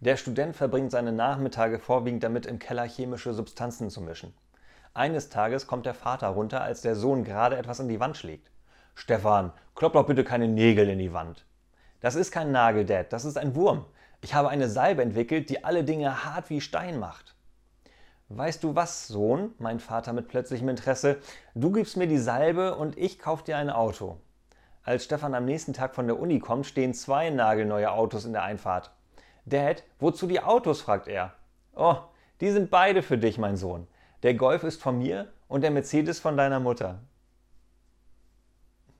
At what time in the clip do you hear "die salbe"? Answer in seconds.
22.06-22.74